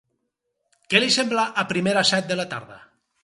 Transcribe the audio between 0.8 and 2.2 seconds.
Què li sembla a primera